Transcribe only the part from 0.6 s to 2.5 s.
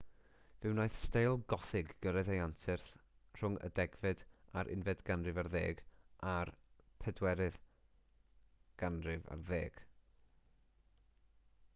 fe wnaeth steil gothig gyrraedd ei